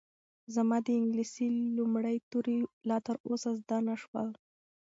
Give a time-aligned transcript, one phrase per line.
[0.55, 1.47] زما د انګلیسي
[1.77, 2.57] لومړي توري
[2.89, 4.29] لا تر اوسه زده نه شول.